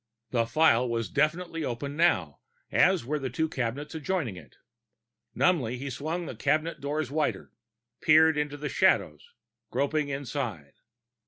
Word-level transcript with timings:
The 0.31 0.47
file 0.47 0.89
was 0.89 1.11
definitely 1.11 1.63
open 1.63 1.95
now, 1.95 2.39
as 2.71 3.05
were 3.05 3.19
the 3.19 3.29
two 3.29 3.47
cabinets 3.47 3.93
adjoining 3.93 4.35
it. 4.35 4.55
Numbly 5.35 5.77
he 5.77 5.91
swung 5.91 6.25
the 6.25 6.35
cabinet 6.35 6.81
doors 6.81 7.11
wider, 7.11 7.51
peered 8.01 8.35
into 8.35 8.57
the 8.57 8.67
shadows, 8.67 9.29
groped 9.69 9.93
inside. 9.93 10.73